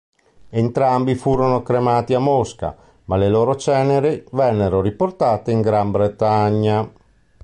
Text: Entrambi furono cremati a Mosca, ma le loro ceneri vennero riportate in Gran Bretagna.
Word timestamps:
Entrambi 0.49 1.13
furono 1.13 1.61
cremati 1.61 2.15
a 2.15 2.19
Mosca, 2.19 2.75
ma 3.05 3.17
le 3.17 3.29
loro 3.29 3.55
ceneri 3.55 4.23
vennero 4.31 4.81
riportate 4.81 5.51
in 5.51 5.61
Gran 5.61 5.91
Bretagna. 5.91 6.91